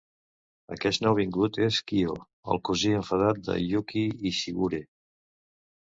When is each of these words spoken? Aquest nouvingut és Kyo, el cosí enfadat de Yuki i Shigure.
Aquest 0.75 1.03
nouvingut 1.07 1.59
és 1.67 1.79
Kyo, 1.93 2.17
el 2.55 2.63
cosí 2.71 2.97
enfadat 3.03 3.45
de 3.51 3.61
Yuki 3.69 4.07
i 4.31 4.37
Shigure. 4.43 4.85